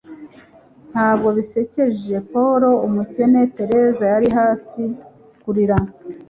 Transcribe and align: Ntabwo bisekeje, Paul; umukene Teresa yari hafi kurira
Ntabwo 0.91 1.27
bisekeje, 1.37 2.13
Paul; 2.31 2.61
umukene 2.87 3.39
Teresa 3.55 4.03
yari 4.13 4.27
hafi 4.39 4.81
kurira 5.41 5.77